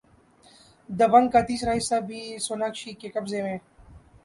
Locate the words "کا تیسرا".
1.29-1.73